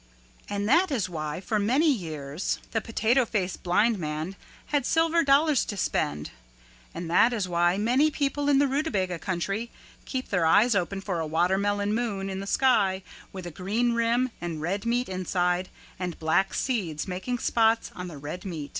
[0.49, 4.35] '"And that is why for many years the Potato Face Blind Man
[4.65, 6.31] had silver dollars to spend
[6.91, 9.69] and that is why many people in the Rootabaga Country
[10.05, 14.31] keep their eyes open for a Watermelon Moon in the sky with a green rim
[14.41, 15.69] and red meat inside
[15.99, 18.69] and black seeds making spots on the red meat.